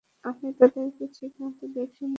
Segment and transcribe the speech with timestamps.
[0.25, 2.09] আমি তাদেরকে ঠিকমতো দেখিও নি।